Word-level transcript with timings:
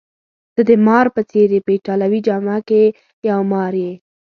ته 0.53 0.61
د 0.69 0.71
مار 0.85 1.05
په 1.15 1.21
څېر 1.29 1.49
يې، 1.55 1.59
په 1.65 1.71
ایټالوي 1.75 2.19
جامه 2.27 2.57
کي 2.67 2.83
یو 3.29 3.39
مار 3.51 3.73
یې. 3.83 3.93